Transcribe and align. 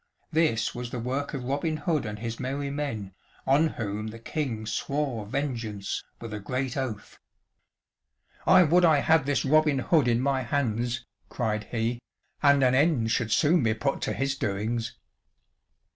This 0.31 0.73
was 0.73 0.89
the 0.89 0.97
work 0.99 1.35
of 1.35 1.43
Robin 1.43 1.77
Hood 1.77 2.07
and 2.07 2.17
his 2.17 2.39
merry 2.39 2.71
men, 2.71 3.13
on 3.45 3.67
whom 3.67 4.07
the 4.07 4.17
king 4.17 4.65
swore 4.65 5.27
vengeance 5.27 6.03
with 6.19 6.33
a 6.33 6.39
great 6.39 6.75
oath. 6.75 7.19
"I 8.47 8.63
would 8.63 8.83
I 8.83 9.01
had 9.01 9.27
this 9.27 9.45
Robin 9.45 9.77
Hood 9.77 10.07
in 10.07 10.19
my 10.19 10.41
hands," 10.41 11.05
cried 11.29 11.65
he, 11.65 11.99
"and 12.41 12.63
an 12.63 12.73
end 12.73 13.11
should 13.11 13.31
soon 13.31 13.61
be 13.61 13.75
put 13.75 14.01
to 14.01 14.13
his 14.13 14.35
doings." 14.35 14.95